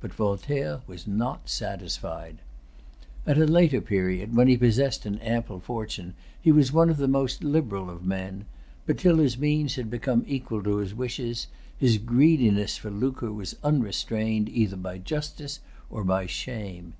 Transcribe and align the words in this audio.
But 0.00 0.14
Voltaire 0.14 0.82
was 0.86 1.08
not 1.08 1.48
satisfied. 1.48 2.38
At 3.26 3.36
a[Pg 3.36 3.48
286] 3.48 3.52
later 3.52 3.80
period, 3.80 4.36
when 4.36 4.46
he 4.46 4.56
possessed 4.56 5.04
an 5.04 5.18
ample 5.18 5.58
fortune, 5.58 6.14
he 6.40 6.52
was 6.52 6.72
one 6.72 6.88
of 6.88 6.98
the 6.98 7.08
most 7.08 7.42
liberal 7.42 7.90
of 7.90 8.06
men; 8.06 8.44
but 8.86 8.96
till 8.96 9.16
his 9.18 9.36
means 9.36 9.74
had 9.74 9.90
become 9.90 10.22
equal 10.28 10.62
to 10.62 10.76
his 10.76 10.94
wishes, 10.94 11.48
his 11.76 11.98
greediness 11.98 12.76
for 12.76 12.92
lucre 12.92 13.32
was 13.32 13.56
unrestrained 13.64 14.48
either 14.48 14.76
by 14.76 14.98
justice 14.98 15.58
or 15.90 16.04
by 16.04 16.26
shame. 16.26 16.92